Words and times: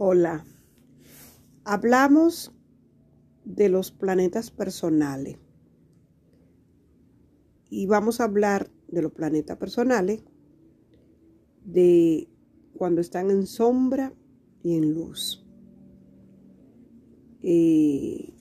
Hola. 0.00 0.44
Hablamos 1.64 2.52
de 3.44 3.68
los 3.68 3.90
planetas 3.90 4.52
personales. 4.52 5.38
Y 7.68 7.86
vamos 7.86 8.20
a 8.20 8.24
hablar 8.24 8.70
de 8.86 9.02
los 9.02 9.10
planetas 9.10 9.56
personales 9.56 10.22
de 11.64 12.28
cuando 12.74 13.00
están 13.00 13.32
en 13.32 13.44
sombra 13.48 14.12
y 14.62 14.76
en 14.76 14.94
luz. 14.94 15.44
Eh, 17.42 18.32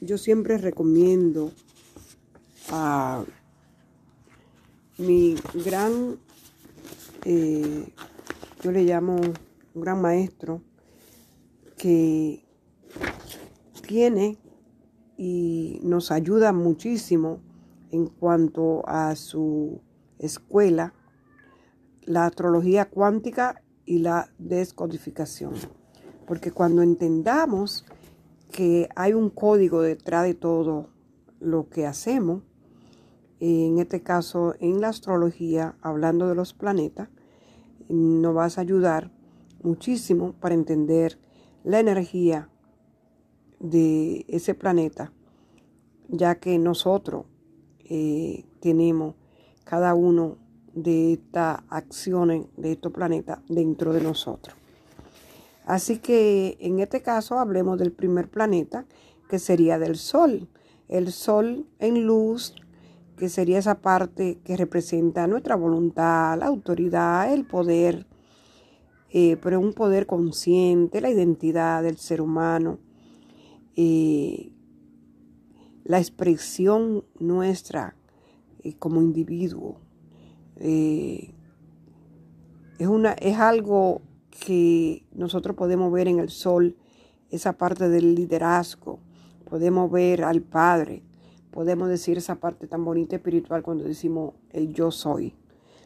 yo 0.00 0.18
siempre 0.18 0.58
recomiendo 0.58 1.52
a 2.70 3.24
mi 4.98 5.36
gran, 5.64 6.18
eh, 7.24 7.86
yo 8.64 8.72
le 8.72 8.82
llamo 8.82 9.20
un 9.74 9.82
gran 9.82 10.00
maestro, 10.00 10.62
que 11.76 12.44
tiene 13.86 14.38
y 15.16 15.80
nos 15.82 16.10
ayuda 16.10 16.52
muchísimo 16.52 17.40
en 17.90 18.06
cuanto 18.06 18.88
a 18.88 19.14
su 19.16 19.80
escuela, 20.18 20.94
la 22.02 22.26
astrología 22.26 22.88
cuántica 22.88 23.62
y 23.84 23.98
la 23.98 24.32
descodificación. 24.38 25.54
Porque 26.26 26.50
cuando 26.50 26.82
entendamos 26.82 27.84
que 28.50 28.88
hay 28.96 29.12
un 29.12 29.30
código 29.30 29.82
detrás 29.82 30.24
de 30.24 30.34
todo 30.34 30.88
lo 31.40 31.68
que 31.68 31.86
hacemos, 31.86 32.42
en 33.40 33.78
este 33.78 34.02
caso 34.02 34.54
en 34.60 34.80
la 34.80 34.88
astrología, 34.88 35.76
hablando 35.82 36.28
de 36.28 36.34
los 36.34 36.54
planetas, 36.54 37.08
nos 37.88 38.34
vas 38.34 38.56
a 38.56 38.62
ayudar 38.62 39.13
muchísimo 39.64 40.34
para 40.34 40.54
entender 40.54 41.18
la 41.64 41.80
energía 41.80 42.48
de 43.58 44.24
ese 44.28 44.54
planeta, 44.54 45.12
ya 46.08 46.36
que 46.36 46.58
nosotros 46.58 47.24
eh, 47.84 48.44
tenemos 48.60 49.14
cada 49.64 49.94
uno 49.94 50.36
de 50.74 51.14
estas 51.14 51.60
acciones 51.68 52.46
de 52.56 52.72
estos 52.72 52.92
planetas 52.92 53.40
dentro 53.48 53.92
de 53.92 54.02
nosotros. 54.02 54.54
Así 55.66 55.98
que 55.98 56.58
en 56.60 56.80
este 56.80 57.00
caso 57.00 57.38
hablemos 57.38 57.78
del 57.78 57.92
primer 57.92 58.28
planeta, 58.28 58.84
que 59.28 59.38
sería 59.38 59.78
del 59.78 59.96
Sol. 59.96 60.48
El 60.88 61.10
Sol 61.10 61.66
en 61.78 62.06
luz, 62.06 62.54
que 63.16 63.28
sería 63.28 63.58
esa 63.58 63.80
parte 63.80 64.38
que 64.44 64.56
representa 64.56 65.26
nuestra 65.26 65.56
voluntad, 65.56 66.38
la 66.38 66.46
autoridad, 66.46 67.32
el 67.32 67.46
poder, 67.46 68.06
eh, 69.16 69.36
pero 69.40 69.60
un 69.60 69.72
poder 69.74 70.06
consciente, 70.06 71.00
la 71.00 71.08
identidad 71.08 71.84
del 71.84 71.98
ser 71.98 72.20
humano, 72.20 72.80
eh, 73.76 74.50
la 75.84 76.00
expresión 76.00 77.04
nuestra 77.20 77.94
eh, 78.64 78.74
como 78.76 79.02
individuo. 79.02 79.78
es, 80.56 81.28
una, 82.80 83.12
es 83.12 83.38
algo 83.38 84.02
que 84.30 85.06
nosotros 85.12 85.54
podemos 85.54 85.92
ver 85.92 86.08
en 86.08 86.18
el 86.18 86.30
sol, 86.30 86.76
esa 87.30 87.52
parte 87.52 87.88
del 87.88 88.16
liderazgo, 88.16 88.98
podemos 89.44 89.92
ver 89.92 90.24
al 90.24 90.42
Padre, 90.42 91.04
podemos 91.52 91.88
decir 91.88 92.18
esa 92.18 92.34
parte 92.40 92.66
tan 92.66 92.84
bonita 92.84 93.14
espiritual 93.14 93.62
cuando 93.62 93.84
decimos 93.84 94.34
el 94.50 94.72
yo 94.72 94.90
soy. 94.90 95.36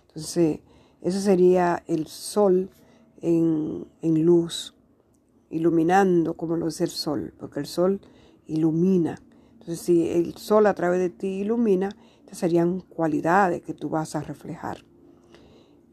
Entonces, 0.06 0.60
ese 1.02 1.20
sería 1.20 1.82
el 1.86 2.06
sol 2.06 2.70
en, 3.20 4.24
luz, 4.24 4.74
iluminando 5.50 6.34
como 6.34 6.56
lo 6.56 6.68
es 6.68 6.80
el 6.80 6.90
sol, 6.90 7.34
porque 7.38 7.60
el 7.60 7.66
sol 7.66 8.00
ilumina. 8.46 9.20
Entonces, 9.52 9.80
si 9.80 10.08
el 10.08 10.36
sol 10.36 10.66
a 10.66 10.74
través 10.74 11.00
de 11.00 11.10
ti 11.10 11.40
ilumina, 11.40 11.90
estas 12.20 12.38
serían 12.38 12.80
cualidades 12.80 13.62
que 13.62 13.74
tú 13.74 13.88
vas 13.88 14.14
a 14.14 14.20
reflejar. 14.20 14.84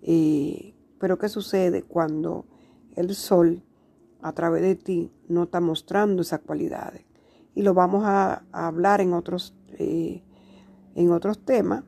Eh, 0.02 0.76
pero 1.00 1.18
¿qué 1.18 1.30
sucede 1.30 1.84
cuando 1.84 2.46
el 2.96 3.16
sol 3.16 3.64
a 4.22 4.34
través 4.34 4.62
de 4.62 4.76
ti 4.76 5.12
no 5.28 5.44
está 5.44 5.62
mostrando 5.62 6.22
esas 6.22 6.42
cualidades? 6.42 7.06
Y 7.54 7.62
lo 7.62 7.74
vamos 7.74 8.04
a, 8.06 8.44
hablar 8.52 9.02
en 9.02 9.14
otros, 9.14 9.56
eh, 9.78 10.24
en 10.96 11.12
otros 11.12 11.40
temas, 11.40 11.84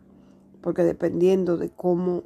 porque 0.61 0.83
dependiendo 0.83 1.57
de 1.57 1.69
cómo 1.69 2.23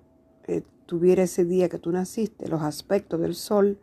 eh, 0.47 0.63
tuviera 0.91 1.23
ese 1.23 1.45
día 1.45 1.69
que 1.69 1.77
tú 1.77 1.89
naciste, 1.89 2.49
los 2.49 2.63
aspectos 2.63 3.21
del 3.21 3.33
sol 3.33 3.79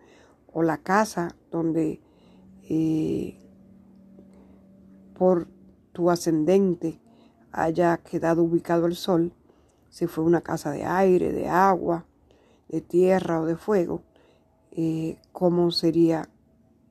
o 0.53 0.63
la 0.63 0.77
casa 0.77 1.35
donde 1.51 2.03
eh, 2.69 3.39
por 5.15 5.49
tu 5.93 6.11
ascendente 6.11 7.01
haya 7.51 7.97
quedado 7.97 8.43
ubicado 8.43 8.85
el 8.85 8.95
sol, 8.95 9.33
si 9.89 10.07
fue 10.07 10.23
una 10.23 10.43
casa 10.43 10.71
de 10.71 10.85
aire, 10.85 11.33
de 11.33 11.49
agua, 11.49 12.05
de 12.69 12.83
tierra 12.83 13.41
o 13.41 13.47
de 13.47 13.57
fuego, 13.57 14.03
eh, 14.73 15.17
cómo 15.33 15.71
serían 15.71 16.29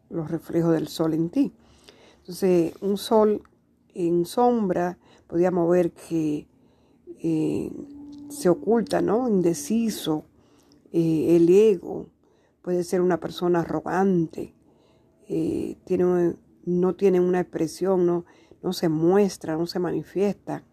los 0.09 0.31
reflejos 0.31 0.73
del 0.73 0.87
sol 0.87 1.13
en 1.13 1.29
ti. 1.29 1.53
Entonces, 2.21 2.73
un 2.81 2.97
sol 2.97 3.43
en 3.93 4.25
sombra, 4.25 4.97
podríamos 5.27 5.69
ver 5.69 5.91
que 5.91 6.47
eh, 7.21 7.71
se 8.29 8.49
oculta, 8.49 9.01
¿no? 9.01 9.27
Indeciso, 9.27 10.25
eh, 10.91 11.35
el 11.35 11.49
ego, 11.49 12.07
puede 12.61 12.83
ser 12.83 13.01
una 13.01 13.19
persona 13.19 13.59
arrogante, 13.61 14.53
tiene, 15.27 16.35
no 16.65 16.95
tiene 16.95 17.19
una 17.19 17.41
expresión, 17.41 18.05
no, 18.05 18.25
no 18.63 18.71
se 18.71 18.87
muestra, 18.87 19.57
no 19.57 19.67
se 19.67 19.79
manifiesta, 19.79 20.63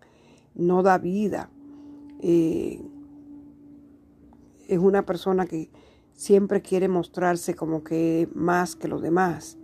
no 0.54 0.82
da 0.84 0.98
vida 0.98 1.50
es 4.68 4.78
una 4.78 5.04
persona 5.04 5.46
que 5.46 5.70
siempre 6.12 6.62
quiere 6.62 6.88
mostrarse 6.88 7.54
como 7.54 7.82
que 7.82 8.28
más 8.34 8.76
que 8.76 8.88
los 8.88 9.02
demás, 9.02 9.58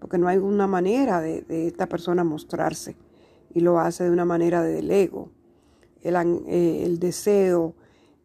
porque 0.00 0.18
no 0.18 0.28
hay 0.28 0.38
una 0.38 0.66
manera 0.66 1.20
de, 1.20 1.44
esta 1.48 1.88
persona 1.88 2.24
mostrarse 2.24 2.96
y 3.52 3.60
lo 3.60 3.78
hace 3.78 4.04
de 4.04 4.10
una 4.10 4.24
manera 4.24 4.62
del 4.62 4.90
ego, 4.90 5.30
el, 6.04 6.14
eh, 6.46 6.84
el 6.84 7.00
deseo 7.00 7.74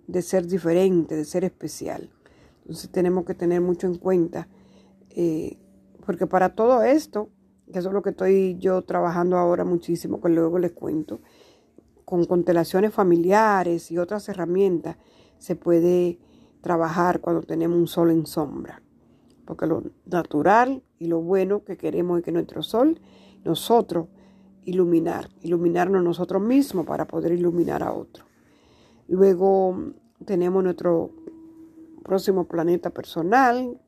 de 0.08 0.22
ser 0.22 0.46
diferente, 0.48 1.16
de 1.16 1.26
ser 1.26 1.44
especial. 1.44 2.10
Entonces 2.62 2.92
tenemos 2.92 3.26
que 3.26 3.34
tener 3.34 3.62
mucho 3.62 3.88
en 3.88 3.96
cuenta, 3.96 4.48
eh, 5.10 5.58
porque 6.06 6.28
para 6.28 6.56
todo 6.56 6.84
esto, 6.84 7.30
que 7.72 7.80
eso 7.80 7.90
es 7.90 7.94
lo 7.94 8.02
que 8.02 8.12
estoy 8.12 8.58
yo 8.60 8.84
trabajando 8.84 9.38
ahora 9.38 9.64
muchísimo, 9.64 10.22
que 10.22 10.30
luego 10.30 10.60
les 10.60 10.72
cuento, 10.72 11.20
con 12.06 12.26
constelaciones 12.26 12.94
familiares 12.94 13.92
y 13.92 13.98
otras 13.98 14.28
herramientas, 14.30 14.98
se 15.38 15.56
puede 15.56 16.20
trabajar 16.62 17.22
cuando 17.22 17.44
tenemos 17.44 17.78
un 17.78 17.88
sol 17.88 18.12
en 18.12 18.26
sombra. 18.26 18.82
Porque 19.46 19.66
lo 19.66 19.84
natural 20.06 20.84
y 20.98 21.08
lo 21.08 21.22
bueno 21.22 21.64
que 21.64 21.78
queremos 21.78 22.20
es 22.20 22.26
que 22.26 22.32
nuestro 22.32 22.62
sol, 22.62 23.00
nosotros, 23.44 24.08
iluminar, 24.66 25.30
iluminarnos 25.42 26.04
nosotros 26.04 26.42
mismos 26.42 26.86
para 26.86 27.08
poder 27.08 27.32
iluminar 27.34 27.84
a 27.84 27.94
otros. 27.94 28.28
Luego 29.08 29.94
tenemos 30.26 30.64
nuestro 30.64 31.12
próximo 32.04 32.48
planeta 32.48 32.90
personal. 32.90 33.80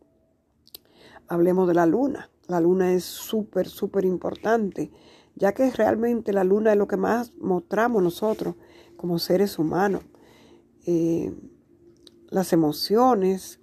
Hablemos 1.28 1.68
de 1.68 1.74
la 1.74 1.86
luna. 1.86 2.30
La 2.48 2.60
luna 2.60 2.94
es 2.94 3.04
súper, 3.04 3.68
súper 3.68 4.06
importante, 4.06 4.92
ya 5.36 5.54
que 5.54 5.72
realmente 5.72 6.34
la 6.34 6.44
luna 6.44 6.72
es 6.72 6.78
lo 6.78 6.88
que 6.88 6.98
más 6.98 7.34
mostramos 7.40 8.04
nosotros 8.04 8.56
como 8.98 9.20
seres 9.20 9.58
humanos. 9.58 10.04
Eh, 10.86 11.34
las 12.30 12.54
emociones, 12.54 13.60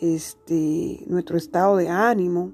este, 0.00 1.04
nuestro 1.06 1.36
estado 1.36 1.76
de 1.76 1.88
ánimo, 1.88 2.52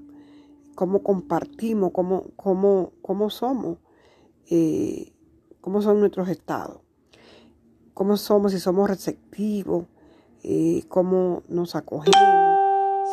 cómo 0.75 1.03
compartimos, 1.03 1.91
cómo, 1.91 2.25
cómo, 2.35 2.91
cómo 3.01 3.29
somos, 3.29 3.77
eh, 4.49 5.13
cómo 5.61 5.81
son 5.81 5.99
nuestros 5.99 6.29
estados, 6.29 6.81
cómo 7.93 8.17
somos, 8.17 8.51
si 8.51 8.59
somos 8.59 8.89
receptivos, 8.89 9.85
eh, 10.43 10.83
cómo 10.87 11.43
nos 11.47 11.75
acogemos, 11.75 12.59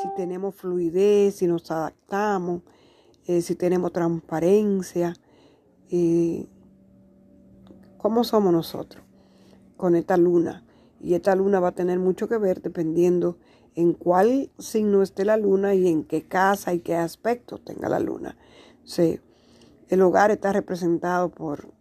si 0.03 0.09
tenemos 0.17 0.55
fluidez, 0.55 1.37
si 1.37 1.47
nos 1.47 1.71
adaptamos, 1.71 2.63
si 3.27 3.55
tenemos 3.55 3.93
transparencia, 3.93 5.15
cómo 7.97 8.25
somos 8.25 8.53
nosotros 8.53 9.05
con 9.77 9.95
esta 9.95 10.17
luna. 10.17 10.65
Y 11.01 11.15
esta 11.15 11.35
luna 11.35 11.61
va 11.61 11.69
a 11.69 11.75
tener 11.75 11.99
mucho 11.99 12.29
que 12.29 12.39
ver 12.39 12.61
dependiendo 12.61 13.39
en 13.75 13.95
cuál 13.95 14.51
signo 14.59 15.03
esté 15.03 15.25
la 15.25 15.37
luna 15.37 15.75
y 15.75 15.89
en 15.89 16.05
qué 16.05 16.23
casa 16.23 16.75
y 16.75 16.81
qué 16.81 16.97
aspecto 16.97 17.59
tenga 17.59 17.89
la 17.89 18.01
luna. 18.01 18.37
el 19.89 20.03
hogar 20.03 20.31
está 20.31 20.53
representado 20.53 21.31
por 21.31 21.73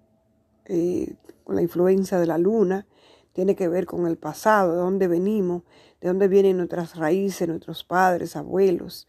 eh, 0.66 1.16
la 1.48 1.62
influencia 1.62 2.20
de 2.20 2.28
la 2.28 2.38
luna. 2.38 2.88
tiene 3.34 3.56
que 3.56 3.68
ver 3.68 3.86
con 3.86 4.08
el 4.08 4.18
pasado, 4.18 4.74
de 4.74 4.78
dónde 4.80 5.08
venimos, 5.08 5.64
de 6.02 6.10
dónde 6.10 6.28
vienen 6.28 6.58
nuestras 6.58 6.96
raíces, 6.96 7.48
nuestros 7.48 7.84
padres, 7.84 8.36
abuelos, 8.36 9.08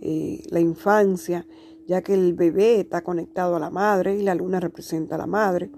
eh, 0.00 0.42
la 0.50 0.60
infancia, 0.60 1.46
ya 1.86 2.02
que 2.02 2.14
el 2.14 2.34
bebé 2.34 2.80
está 2.80 3.02
conectado 3.02 3.56
a 3.56 3.60
la 3.60 3.70
madre 3.70 4.16
y 4.16 4.22
la 4.22 4.34
luna 4.34 4.60
representa 4.60 5.14
a 5.14 5.18
la 5.18 5.26
madre. 5.26 5.70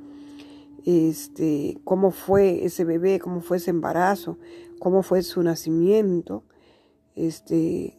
Este, 0.84 1.78
cómo 1.84 2.10
fue 2.10 2.64
ese 2.64 2.84
bebé, 2.84 3.18
cómo 3.18 3.40
fue 3.40 3.58
ese 3.58 3.70
embarazo, 3.70 4.38
cómo 4.78 5.02
fue 5.02 5.22
su 5.22 5.42
nacimiento, 5.42 6.44
este, 7.14 7.98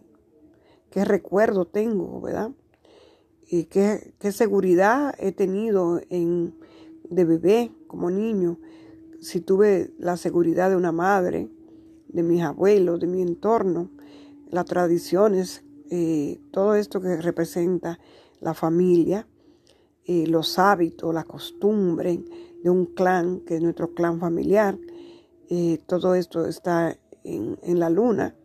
qué 0.90 1.06
recuerdo 1.06 1.66
tengo, 1.66 2.20
¿verdad? 2.22 2.52
Y 3.48 3.66
qué, 3.66 4.14
qué 4.20 4.32
seguridad 4.32 5.14
he 5.20 5.32
tenido 5.32 6.02
en, 6.10 6.56
de 7.10 7.26
bebé 7.26 7.72
como 7.88 8.10
niño, 8.10 8.58
si 9.20 9.42
tuve 9.42 9.94
la 10.00 10.18
seguridad 10.18 10.70
de 10.70 10.76
una 10.76 10.92
madre, 10.92 11.50
de 12.08 12.24
mis 12.24 12.42
abuelos, 12.42 13.00
de 13.00 13.08
mi 13.08 13.22
entorno, 13.22 13.92
las 14.50 14.66
tradiciones, 14.66 15.64
eh, 15.90 16.42
todo 16.52 16.76
esto 16.76 17.02
que 17.02 17.18
representa 17.18 18.00
la 18.40 18.54
familia, 18.54 19.28
eh, 20.06 20.26
los 20.28 20.58
hábitos, 20.58 21.14
la 21.14 21.24
costumbre 21.24 22.24
de 22.64 22.70
un 22.70 22.86
clan, 22.86 23.42
que 23.42 23.56
es 23.56 23.62
nuestro 23.62 23.94
clan 23.94 24.20
familiar, 24.20 24.78
eh, 25.50 25.80
todo 25.88 26.16
esto 26.16 26.46
está 26.46 26.98
en, 27.24 27.60
en, 27.64 27.80
la 27.80 27.90
luna. 27.90 28.36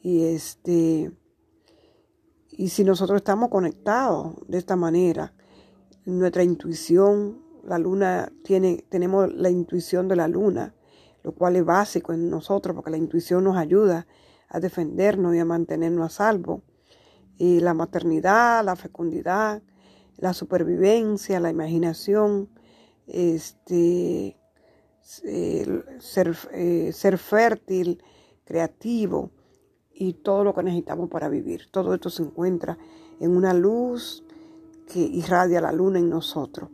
Y 0.00 0.24
este 0.24 1.12
y 2.54 2.68
si 2.68 2.84
nosotros 2.84 3.16
estamos 3.16 3.48
conectados 3.48 4.34
de 4.46 4.58
esta 4.58 4.76
manera, 4.76 5.32
nuestra 6.04 6.42
intuición, 6.42 7.40
la 7.64 7.78
luna 7.78 8.30
tiene, 8.44 8.84
tenemos 8.90 9.32
la 9.32 9.48
intuición 9.48 10.06
de 10.06 10.16
la 10.16 10.28
luna, 10.28 10.74
lo 11.22 11.32
cual 11.32 11.56
es 11.56 11.64
básico 11.64 12.12
en 12.12 12.28
nosotros 12.28 12.74
porque 12.74 12.90
la 12.90 12.98
intuición 12.98 13.44
nos 13.44 13.56
ayuda 13.56 14.06
a 14.50 14.60
defendernos 14.60 15.34
y 15.34 15.38
a 15.38 15.46
mantenernos 15.46 16.04
a 16.04 16.10
salvo. 16.10 16.62
Y 17.38 17.60
la 17.60 17.72
maternidad, 17.72 18.62
la 18.62 18.76
fecundidad, 18.76 19.62
la 20.18 20.34
supervivencia, 20.34 21.40
la 21.40 21.48
imaginación, 21.48 22.50
este, 23.06 24.36
ser, 25.00 26.36
eh, 26.52 26.90
ser 26.92 27.18
fértil, 27.18 28.02
creativo 28.44 29.30
y 29.92 30.14
todo 30.14 30.44
lo 30.44 30.54
que 30.54 30.62
necesitamos 30.62 31.08
para 31.08 31.28
vivir. 31.28 31.68
Todo 31.70 31.94
esto 31.94 32.10
se 32.10 32.22
encuentra 32.22 32.78
en 33.20 33.36
una 33.36 33.54
luz 33.54 34.24
que 34.92 35.00
irradia 35.00 35.60
la 35.60 35.72
luna 35.72 35.98
en 35.98 36.10
nosotros 36.10 36.68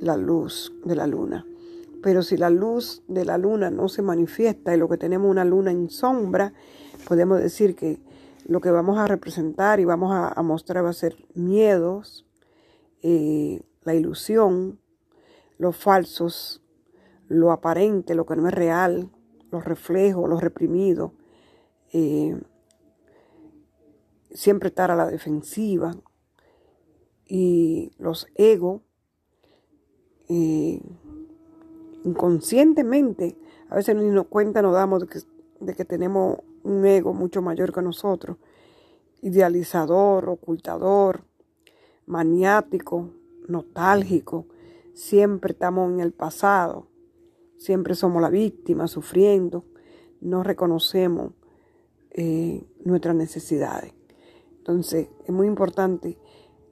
la 0.00 0.16
luz 0.16 0.72
de 0.84 0.96
la 0.96 1.06
luna. 1.06 1.46
Pero 2.02 2.22
si 2.22 2.36
la 2.36 2.50
luz 2.50 3.02
de 3.08 3.24
la 3.24 3.38
luna 3.38 3.70
no 3.70 3.88
se 3.88 4.02
manifiesta 4.02 4.74
y 4.74 4.78
lo 4.78 4.88
que 4.88 4.96
tenemos 4.96 5.30
una 5.30 5.44
luna 5.44 5.70
en 5.70 5.90
sombra, 5.90 6.52
podemos 7.06 7.40
decir 7.40 7.74
que 7.74 8.00
lo 8.46 8.60
que 8.60 8.70
vamos 8.70 8.98
a 8.98 9.06
representar 9.06 9.80
y 9.80 9.84
vamos 9.84 10.12
a, 10.14 10.40
mostrar 10.42 10.84
va 10.84 10.90
a 10.90 10.94
ser 10.94 11.16
miedos, 11.34 12.26
eh, 13.02 13.60
la 13.82 13.94
ilusión, 13.94 14.78
los 15.58 15.76
falsos, 15.76 16.62
lo 17.28 17.52
aparente, 17.52 18.14
lo 18.14 18.24
que 18.24 18.36
no 18.36 18.48
es 18.48 18.54
real, 18.54 19.10
los 19.50 19.64
reflejos, 19.64 20.28
los 20.28 20.40
reprimidos, 20.42 21.12
eh, 21.92 22.40
siempre 24.30 24.68
estar 24.68 24.90
a 24.90 24.96
la 24.96 25.06
defensiva. 25.06 25.96
Y 27.30 27.92
los 27.98 28.26
egos 28.36 28.80
inconscientemente, 32.04 33.36
a 33.68 33.76
veces 33.76 33.96
ni 33.96 34.08
nos 34.10 34.26
cuenta, 34.26 34.62
nos 34.62 34.74
damos 34.74 35.00
de 35.00 35.08
de 35.60 35.74
que 35.74 35.84
tenemos 35.84 36.38
un 36.62 36.84
ego 36.86 37.12
mucho 37.12 37.42
mayor 37.42 37.72
que 37.72 37.82
nosotros, 37.82 38.36
idealizador, 39.22 40.28
ocultador, 40.28 41.24
maniático, 42.06 43.10
nostálgico, 43.48 44.46
siempre 44.98 45.52
estamos 45.52 45.92
en 45.92 46.00
el 46.00 46.12
pasado, 46.12 46.88
siempre 47.56 47.94
somos 47.94 48.20
la 48.20 48.30
víctima, 48.30 48.88
sufriendo, 48.88 49.64
no 50.20 50.42
reconocemos 50.42 51.34
eh, 52.10 52.66
nuestras 52.84 53.14
necesidades. 53.14 53.94
Entonces, 54.56 55.08
es 55.24 55.32
muy 55.32 55.46
importante 55.46 56.18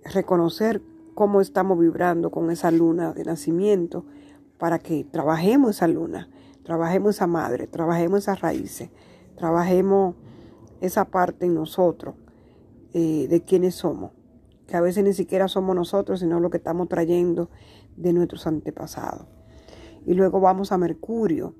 reconocer 0.03 0.83
cómo 1.15 1.41
estamos 1.41 1.79
vibrando 1.79 2.33
con 2.33 2.51
esa 2.51 2.73
luna 2.73 3.13
de 3.13 3.23
nacimiento 3.23 4.05
para 4.59 4.81
que 4.81 5.05
trabajemos 5.05 5.77
esa 5.77 5.87
luna, 5.87 6.29
trabajemos 6.65 7.15
esa 7.15 7.29
madre, 7.29 7.69
trabajemos 7.69 8.25
esas 8.25 8.41
raíces, 8.41 8.91
trabajemos 9.37 10.17
esa 10.81 11.05
parte 11.05 11.47
en 11.47 11.55
nosotros 11.55 12.17
eh, 12.93 13.29
de 13.31 13.43
quienes 13.43 13.77
somos, 13.77 14.11
que 14.67 14.77
a 14.77 14.81
veces 14.81 15.05
ni 15.05 15.13
siquiera 15.13 15.47
somos 15.47 15.77
nosotros, 15.77 16.19
sino 16.19 16.41
lo 16.41 16.51
que 16.51 16.57
estamos 16.57 16.89
trayendo 16.89 17.51
de 17.97 18.13
nuestros 18.13 18.47
antepasados. 18.47 19.27
Y 20.05 20.15
luego 20.15 20.41
vamos 20.41 20.73
a 20.73 20.79
Mercurio, 20.79 21.55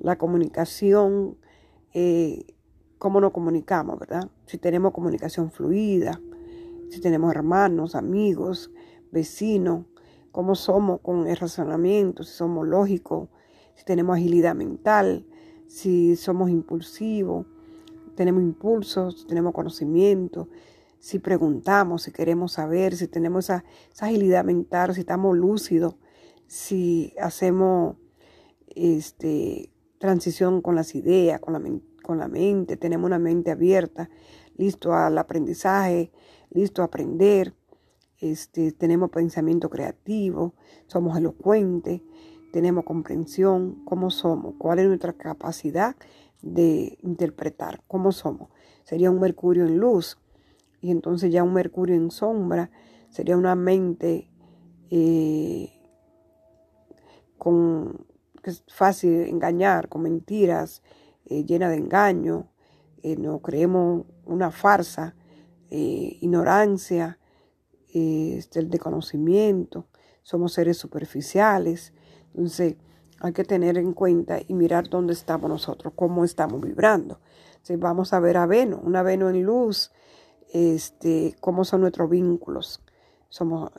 la 0.00 0.16
comunicación, 0.16 1.36
eh, 1.92 2.46
cómo 2.98 3.20
nos 3.20 3.32
comunicamos, 3.32 3.98
¿verdad? 3.98 4.30
Si 4.46 4.58
tenemos 4.58 4.92
comunicación 4.92 5.50
fluida, 5.50 6.20
si 6.88 7.00
tenemos 7.00 7.34
hermanos, 7.34 7.94
amigos, 7.94 8.70
vecinos, 9.12 9.86
cómo 10.32 10.54
somos 10.54 11.00
con 11.00 11.26
el 11.28 11.36
razonamiento, 11.36 12.22
si 12.22 12.32
somos 12.32 12.66
lógicos, 12.66 13.28
si 13.74 13.84
tenemos 13.84 14.16
agilidad 14.16 14.54
mental, 14.54 15.26
si 15.66 16.16
somos 16.16 16.50
impulsivos, 16.50 17.46
tenemos 18.14 18.42
impulsos, 18.42 19.20
si 19.20 19.26
tenemos 19.26 19.54
conocimiento, 19.54 20.48
si 21.00 21.18
preguntamos, 21.18 22.02
si 22.02 22.12
queremos 22.12 22.52
saber, 22.52 22.94
si 22.94 23.08
tenemos 23.08 23.46
esa, 23.46 23.64
agilidad 23.98 24.44
mental, 24.44 24.94
si 24.94 25.00
estamos 25.00 25.36
lúcidos, 25.36 25.96
si 26.46 27.14
hacemos 27.18 27.96
este, 28.68 29.72
transición 29.98 30.60
con 30.60 30.74
las 30.74 30.94
ideas, 30.94 31.40
con 31.40 31.54
la, 31.54 31.62
con 32.02 32.18
la 32.18 32.28
mente, 32.28 32.76
tenemos 32.76 33.06
una 33.06 33.18
mente 33.18 33.50
abierta, 33.50 34.10
listo 34.56 34.92
al 34.92 35.16
aprendizaje, 35.16 36.12
listo 36.50 36.82
a 36.82 36.86
aprender, 36.86 37.54
este, 38.18 38.72
tenemos 38.72 39.08
pensamiento 39.10 39.70
creativo, 39.70 40.54
somos 40.86 41.16
elocuentes, 41.16 42.02
tenemos 42.52 42.84
comprensión, 42.84 43.82
cómo 43.86 44.10
somos, 44.10 44.54
cuál 44.58 44.80
es 44.80 44.86
nuestra 44.86 45.14
capacidad 45.14 45.96
de 46.42 46.98
interpretar, 47.02 47.82
cómo 47.88 48.12
somos. 48.12 48.50
Sería 48.84 49.10
un 49.10 49.20
Mercurio 49.20 49.64
en 49.64 49.78
luz 49.78 50.18
y 50.80 50.90
entonces 50.90 51.32
ya 51.32 51.42
un 51.42 51.52
Mercurio 51.52 51.94
en 51.94 52.10
sombra 52.10 52.70
sería 53.10 53.36
una 53.36 53.54
mente 53.54 54.30
eh, 54.90 55.70
con, 57.38 58.06
que 58.42 58.50
es 58.50 58.64
fácil 58.68 59.22
engañar, 59.22 59.88
con 59.88 60.02
mentiras, 60.02 60.82
eh, 61.26 61.44
llena 61.44 61.68
de 61.68 61.76
engaño, 61.76 62.50
eh, 63.02 63.16
no 63.16 63.40
creemos 63.40 64.06
una 64.24 64.50
farsa, 64.50 65.14
ignorancia, 65.72 67.20
este, 67.92 68.58
el 68.58 68.70
de 68.70 68.80
conocimiento, 68.80 69.86
somos 70.22 70.52
seres 70.52 70.76
superficiales. 70.76 71.92
Entonces 72.34 72.74
hay 73.20 73.32
que 73.32 73.44
tener 73.44 73.78
en 73.78 73.92
cuenta 73.92 74.40
y 74.46 74.54
mirar 74.54 74.88
dónde 74.88 75.12
estamos 75.12 75.48
nosotros, 75.48 75.92
cómo 75.94 76.24
estamos 76.24 76.60
vibrando. 76.60 77.20
Si 77.62 77.76
vamos 77.76 78.12
a 78.12 78.18
ver 78.18 78.36
a 78.36 78.46
Venus, 78.46 78.80
una 78.82 79.04
Venus 79.04 79.32
en 79.32 79.42
luz, 79.44 79.92
este, 80.52 81.36
cómo 81.40 81.64
son 81.64 81.82
nuestros 81.82 82.10
vínculos. 82.10 82.82
Somos 83.28 83.70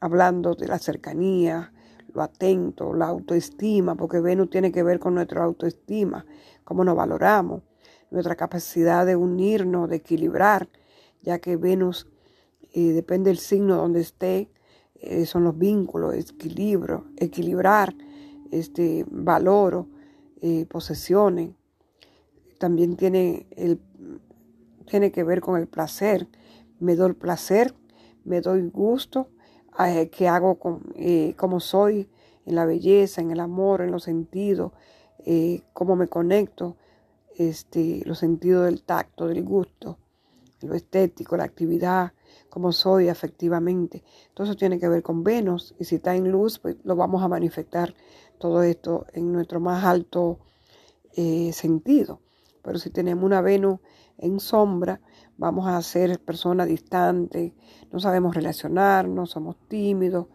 hablando 0.00 0.54
de 0.54 0.68
la 0.68 0.78
cercanía, 0.78 1.72
lo 2.12 2.22
atento, 2.22 2.92
la 2.92 3.06
autoestima, 3.06 3.94
porque 3.94 4.20
Venus 4.20 4.50
tiene 4.50 4.72
que 4.72 4.82
ver 4.82 4.98
con 4.98 5.14
nuestra 5.14 5.44
autoestima, 5.44 6.26
cómo 6.64 6.84
nos 6.84 6.96
valoramos, 6.96 7.62
nuestra 8.10 8.36
capacidad 8.36 9.06
de 9.06 9.16
unirnos, 9.16 9.88
de 9.88 9.96
equilibrar, 9.96 10.68
ya 11.22 11.38
que 11.38 11.56
Venus 11.56 12.08
y 12.72 12.88
depende 12.88 13.30
del 13.30 13.38
signo 13.38 13.76
donde 13.76 14.00
esté, 14.00 14.50
eh, 14.94 15.26
son 15.26 15.44
los 15.44 15.58
vínculos, 15.58 16.14
equilibrio, 16.14 17.06
equilibrar, 17.16 17.94
este, 18.50 19.04
valoro, 19.10 19.88
eh, 20.40 20.66
posesiones. 20.66 21.50
También 22.58 22.96
tiene, 22.96 23.46
el, 23.56 23.80
tiene 24.82 25.12
que 25.12 25.24
ver 25.24 25.40
con 25.40 25.58
el 25.58 25.66
placer. 25.66 26.28
Me 26.78 26.96
doy 26.96 27.12
placer, 27.12 27.74
me 28.24 28.40
doy 28.40 28.68
gusto, 28.68 29.28
eh, 29.78 30.10
que 30.10 30.28
hago 30.28 30.58
con, 30.58 30.94
como 31.36 31.60
soy, 31.60 32.08
en 32.44 32.56
la 32.56 32.66
belleza, 32.66 33.20
en 33.20 33.30
el 33.30 33.40
amor, 33.40 33.82
en 33.82 33.92
los 33.92 34.02
sentidos, 34.02 34.72
cómo 35.72 35.94
me 35.94 36.08
conecto, 36.08 36.76
este, 37.38 38.02
los 38.04 38.18
sentidos 38.18 38.66
del 38.66 38.82
tacto, 38.82 39.26
del 39.26 39.42
gusto, 39.42 39.98
lo 40.60 40.74
estético, 40.74 41.36
la 41.36 41.44
actividad, 41.44 42.12
como 42.48 42.72
soy 42.72 43.08
afectivamente. 43.08 44.02
Todo 44.34 44.46
eso 44.46 44.56
tiene 44.56 44.78
que 44.78 44.88
ver 44.88 45.02
con 45.02 45.24
Venus 45.24 45.74
y 45.78 45.84
si 45.84 45.96
está 45.96 46.14
en 46.14 46.30
luz, 46.30 46.58
pues 46.58 46.76
lo 46.84 46.96
vamos 46.96 47.22
a 47.22 47.28
manifestar 47.28 47.94
todo 48.38 48.62
esto 48.62 49.06
en 49.12 49.32
nuestro 49.32 49.60
más 49.60 49.84
alto 49.84 50.38
eh, 51.16 51.52
sentido. 51.52 52.20
Pero 52.62 52.78
si 52.78 52.90
tenemos 52.90 53.24
una 53.24 53.40
Venus 53.40 53.80
en 54.18 54.40
sombra, 54.40 55.00
vamos 55.36 55.66
a 55.66 55.80
ser 55.82 56.20
personas 56.20 56.68
distantes, 56.68 57.52
no 57.90 58.00
sabemos 58.00 58.34
relacionarnos, 58.34 59.30
somos 59.30 59.56
tímidos, 59.68 60.26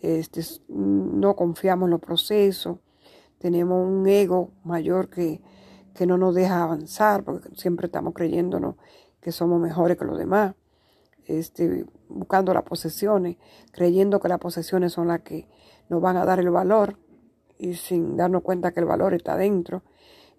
este, 0.00 0.42
no 0.68 1.34
confiamos 1.34 1.86
en 1.86 1.90
los 1.90 2.00
procesos, 2.00 2.78
tenemos 3.38 3.86
un 3.86 4.06
ego 4.06 4.52
mayor 4.64 5.08
que, 5.08 5.40
que 5.94 6.06
no 6.06 6.18
nos 6.18 6.34
deja 6.34 6.62
avanzar, 6.62 7.24
porque 7.24 7.48
siempre 7.56 7.86
estamos 7.86 8.14
creyéndonos 8.14 8.76
que 9.20 9.32
somos 9.32 9.60
mejores 9.60 9.96
que 9.96 10.04
los 10.04 10.18
demás, 10.18 10.54
este, 11.26 11.86
buscando 12.08 12.52
las 12.52 12.64
posesiones, 12.64 13.36
creyendo 13.72 14.20
que 14.20 14.28
las 14.28 14.38
posesiones 14.38 14.92
son 14.92 15.08
las 15.08 15.20
que 15.20 15.48
nos 15.88 16.00
van 16.00 16.16
a 16.16 16.24
dar 16.24 16.40
el 16.40 16.50
valor 16.50 16.98
y 17.58 17.74
sin 17.74 18.16
darnos 18.16 18.42
cuenta 18.42 18.72
que 18.72 18.80
el 18.80 18.86
valor 18.86 19.14
está 19.14 19.36
dentro. 19.36 19.82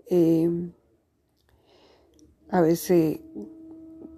Eh, 0.09 0.49
a 2.49 2.61
veces 2.61 3.19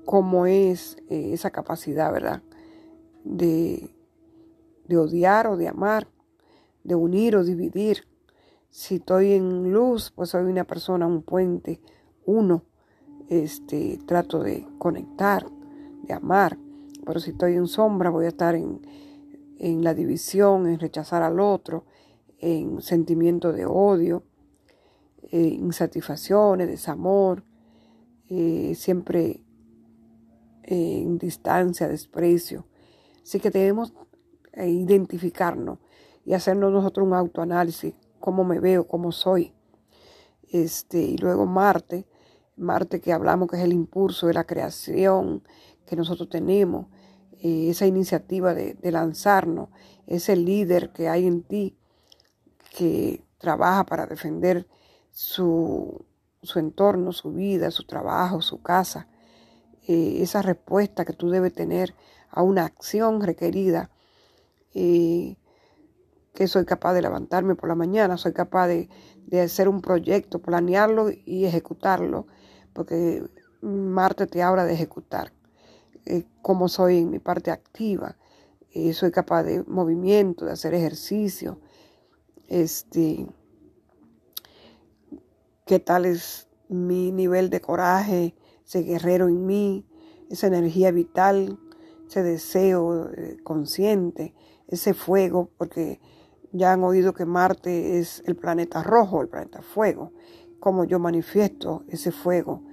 cómo 0.06 0.46
es 0.46 0.98
eh, 1.10 1.34
esa 1.34 1.52
capacidad, 1.52 2.12
¿verdad? 2.12 2.42
De, 3.24 3.94
de 4.88 4.98
odiar 4.98 5.48
o 5.48 5.58
de 5.58 5.68
amar, 5.68 6.08
de 6.84 6.96
unir 6.96 7.36
o 7.36 7.44
dividir. 7.44 8.08
Si 8.70 8.96
estoy 8.96 9.34
en 9.34 9.72
luz, 9.72 10.12
pues 10.16 10.30
soy 10.30 10.46
una 10.46 10.64
persona, 10.64 11.08
un 11.08 11.24
puente, 11.24 11.82
uno. 12.26 12.64
Este, 13.30 14.00
trato 14.06 14.40
de 14.40 14.66
conectar, 14.78 15.46
de 16.04 16.14
amar. 16.14 16.58
Pero 17.06 17.20
si 17.20 17.32
estoy 17.32 17.56
en 17.56 17.68
sombra, 17.68 18.10
voy 18.10 18.26
a 18.26 18.30
estar 18.30 18.56
en, 18.56 18.82
en 19.60 19.84
la 19.84 19.94
división, 19.94 20.68
en 20.68 20.80
rechazar 20.80 21.24
al 21.24 21.40
otro, 21.40 21.86
en 22.40 22.82
sentimiento 22.82 23.52
de 23.52 23.66
odio, 23.66 24.24
eh, 25.32 25.40
insatisfacciones, 25.40 26.68
desamor, 26.68 27.44
eh, 28.30 28.74
siempre 28.76 29.42
en 30.64 31.18
distancia, 31.18 31.88
desprecio. 31.88 32.68
Así 33.24 33.40
que 33.40 33.50
debemos 33.50 33.94
eh, 34.54 34.70
identificarnos 34.70 35.80
y 36.26 36.34
hacernos 36.34 36.72
nosotros 36.72 37.08
un 37.08 37.14
autoanálisis, 37.14 37.94
cómo 38.20 38.44
me 38.44 38.60
veo, 38.60 38.88
cómo 38.88 39.12
soy. 39.12 39.54
Este, 40.52 41.00
y 41.00 41.18
luego 41.18 41.46
Marte, 41.46 42.06
Marte 42.58 43.00
que 43.00 43.14
hablamos 43.14 43.50
que 43.50 43.58
es 43.58 43.64
el 43.64 43.74
impulso 43.74 44.28
de 44.28 44.34
la 44.34 44.46
creación 44.46 45.44
que 45.86 45.96
nosotros 45.96 46.30
tenemos, 46.30 46.88
eh, 47.40 47.70
esa 47.70 47.86
iniciativa 47.86 48.54
de 48.54 48.92
lanzarnos, 48.92 49.70
ese 50.06 50.36
líder 50.36 50.92
que 50.92 51.08
hay 51.08 51.28
en 51.28 51.44
ti 51.44 51.78
que 52.76 53.24
trabaja 53.38 53.86
para 53.86 54.06
defender 54.06 54.68
su, 55.12 56.06
su 56.48 56.60
entorno, 56.60 57.12
su 57.12 57.32
vida, 57.32 57.70
su 57.72 57.86
trabajo, 57.86 58.42
su 58.42 58.62
casa, 58.62 59.08
eh, 59.88 60.22
esa 60.22 60.42
respuesta 60.42 61.06
que 61.06 61.14
tú 61.14 61.30
debes 61.30 61.54
tener 61.54 61.94
a 62.30 62.42
una 62.42 62.66
acción 62.66 63.22
requerida, 63.22 63.92
eh, 64.74 65.38
que 66.34 66.48
soy 66.48 66.66
capaz 66.66 66.94
de 66.94 67.02
levantarme 67.02 67.56
por 67.56 67.70
la 67.70 67.76
mañana, 67.76 68.18
soy 68.18 68.34
capaz 68.34 68.68
de, 68.68 68.90
hacer 69.44 69.68
un 69.68 69.82
proyecto, 69.82 70.40
planearlo 70.40 71.10
y 71.12 71.46
ejecutarlo, 71.46 72.28
porque 72.74 73.24
Marte 73.62 74.28
te 74.28 74.42
habla 74.42 74.64
de 74.64 74.74
ejecutar, 74.74 75.34
eh, 76.06 76.24
como 76.42 76.70
soy 76.70 77.00
en 77.00 77.10
mi 77.10 77.20
parte 77.20 77.52
activa, 77.52 78.16
soy 78.94 79.10
capaz 79.10 79.42
de 79.42 79.64
movimiento, 79.64 80.46
de 80.46 80.52
hacer 80.52 80.76
ejercicio, 80.76 81.60
este, 82.48 83.26
qué 85.68 85.80
tal 85.80 86.06
es 86.06 86.48
mi 86.70 87.12
nivel 87.12 87.50
de 87.50 87.62
coraje, 87.62 88.34
ese 88.66 88.82
guerrero 88.82 89.28
en 89.28 89.46
mí, 89.46 89.86
esa 90.30 90.48
energía 90.48 90.92
vital, 90.92 91.60
ese 92.08 92.24
deseo 92.24 93.12
eh, 93.12 93.38
consciente, 93.44 94.34
ese 94.68 94.94
fuego, 94.94 95.52
porque 95.58 96.00
ya 96.54 96.72
han 96.72 96.84
oído 96.84 97.14
que 97.14 97.26
Marte 97.26 98.00
es 98.00 98.24
el 98.26 98.36
planeta 98.38 98.82
rojo, 98.82 99.22
el 99.22 99.28
planeta 99.28 99.62
fuego, 99.62 100.14
cómo 100.60 100.86
yo 100.86 101.00
manifiesto 101.00 101.84
ese 101.90 102.12
fuego 102.12 102.64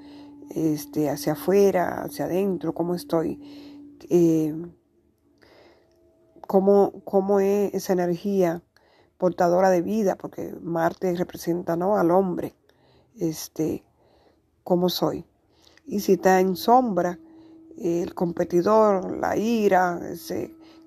este, 0.50 1.10
hacia 1.10 1.32
afuera, 1.32 2.02
hacia 2.02 2.26
adentro, 2.26 2.74
cómo 2.74 2.94
estoy, 2.94 3.40
eh, 4.08 4.54
cómo, 6.46 7.02
cómo 7.04 7.40
es 7.40 7.74
esa 7.74 7.92
energía 7.92 8.62
portadora 9.18 9.70
de 9.70 9.82
vida, 9.82 10.16
porque 10.16 10.54
Marte 10.62 11.14
representa 11.16 11.76
¿no? 11.76 11.96
al 11.96 12.10
hombre, 12.12 12.54
este, 13.18 13.84
cómo 14.62 14.88
soy. 14.88 15.24
Y 15.86 16.00
si 16.00 16.12
está 16.12 16.40
en 16.40 16.56
sombra, 16.56 17.18
el 17.76 18.14
competidor, 18.14 19.16
la 19.18 19.36
ira, 19.36 20.00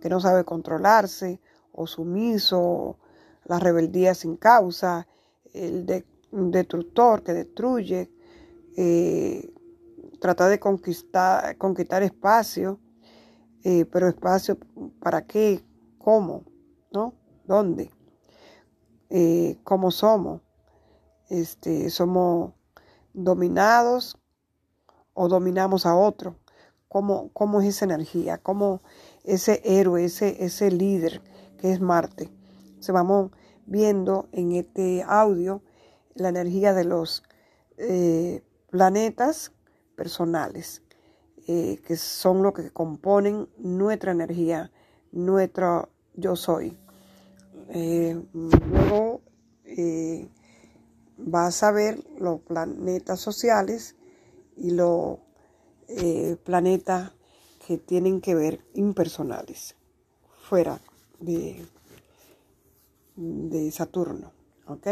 que 0.01 0.09
no 0.09 0.19
sabe 0.19 0.43
controlarse, 0.43 1.39
o 1.71 1.85
sumiso, 1.85 2.97
la 3.45 3.59
rebeldía 3.59 4.15
sin 4.15 4.37
causa, 4.37 5.07
el 5.53 5.85
destructor 6.31 7.23
que 7.23 7.33
destruye, 7.33 8.11
eh, 8.75 9.49
trata 10.19 10.47
de 10.49 10.59
conquistar, 10.59 11.57
conquistar 11.57 12.03
espacio, 12.03 12.79
eh, 13.63 13.85
pero 13.85 14.07
espacio 14.07 14.57
para 14.99 15.25
qué, 15.25 15.63
cómo, 15.97 16.43
¿no? 16.91 17.13
¿Dónde? 17.45 17.91
Eh, 19.09 19.59
¿Cómo 19.63 19.91
somos? 19.91 20.41
Este, 21.29 21.89
somos 21.89 22.53
dominados 23.13 24.17
o 25.13 25.27
dominamos 25.27 25.85
a 25.85 25.95
otro. 25.95 26.35
¿Cómo, 26.87 27.29
cómo 27.33 27.61
es 27.61 27.67
esa 27.67 27.85
energía? 27.85 28.37
¿Cómo 28.37 28.81
ese 29.23 29.61
héroe, 29.65 30.05
ese, 30.05 30.43
ese 30.43 30.71
líder 30.71 31.21
que 31.57 31.71
es 31.71 31.81
Marte? 31.81 32.29
Se 32.79 32.91
vamos 32.91 33.31
viendo 33.65 34.29
en 34.31 34.53
este 34.53 35.03
audio 35.03 35.61
la 36.15 36.29
energía 36.29 36.73
de 36.73 36.85
los 36.85 37.23
eh, 37.77 38.41
planetas 38.69 39.51
personales, 39.95 40.81
eh, 41.47 41.79
que 41.85 41.95
son 41.97 42.41
lo 42.43 42.53
que 42.53 42.71
componen 42.71 43.49
nuestra 43.57 44.11
energía, 44.11 44.71
nuestro 45.11 45.89
yo 46.13 46.35
soy. 46.35 46.77
Eh, 47.69 48.21
luego 48.33 49.21
vas 51.17 51.63
a 51.63 51.71
ver 51.71 52.03
los 52.19 52.41
planetas 52.41 53.19
sociales 53.19 53.95
y 54.55 54.71
los 54.71 55.19
eh, 55.87 56.37
planetas 56.43 57.11
que 57.65 57.77
tienen 57.77 58.21
que 58.21 58.35
ver 58.35 58.61
impersonales, 58.73 59.75
fuera 60.47 60.79
de, 61.19 61.65
de 63.15 63.71
Saturno. 63.71 64.31
¿Ok? 64.67 64.87